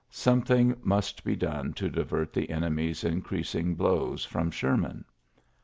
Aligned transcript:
Something 0.09 0.75
must 0.81 1.23
be 1.23 1.35
done 1.35 1.73
to 1.73 1.87
divert 1.87 2.33
the 2.33 2.49
enemy's 2.49 3.03
increasing 3.03 3.75
blows 3.75 4.25
from 4.25 4.49
Sherman. 4.49 5.05